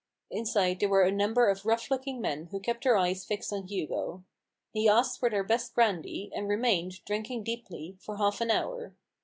Inside 0.31 0.79
there 0.79 0.89
were 0.89 1.03
a 1.03 1.11
number 1.11 1.47
of 1.47 1.63
rough 1.63 1.91
looking 1.91 2.19
men, 2.19 2.47
who 2.47 2.59
kept 2.59 2.85
their 2.85 2.97
eyes 2.97 3.23
fixed 3.23 3.53
on 3.53 3.67
Hugo. 3.67 4.23
He 4.73 4.89
asked 4.89 5.19
for 5.19 5.29
the 5.29 5.43
best 5.43 5.75
brandy, 5.75 6.31
and 6.33 6.49
remained, 6.49 7.05
drinking 7.05 7.43
deeply, 7.43 7.97
for 7.99 8.17
half 8.17 8.41
an 8.41 8.49
hour. 8.49 8.95